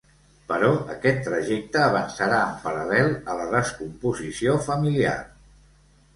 [0.51, 5.15] Però aquest trajecte avançarà en paral·lel a la descomposició familiar.